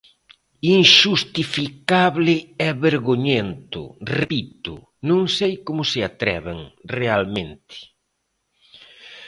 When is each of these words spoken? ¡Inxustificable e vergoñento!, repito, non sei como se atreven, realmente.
¡Inxustificable 0.77 2.35
e 2.67 2.69
vergoñento!, 2.85 3.81
repito, 4.17 4.73
non 5.09 5.21
sei 5.37 5.53
como 5.67 5.81
se 5.91 5.99
atreven, 6.09 6.59
realmente. 6.97 7.75